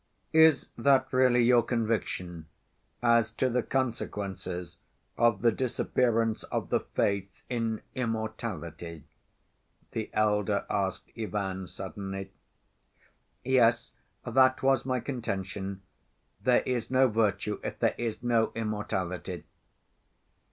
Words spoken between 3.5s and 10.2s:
the consequences of the disappearance of the faith in immortality?" the